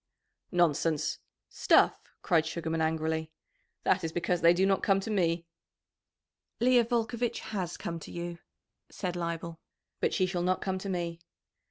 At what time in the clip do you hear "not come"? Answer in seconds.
4.65-4.99, 10.41-10.79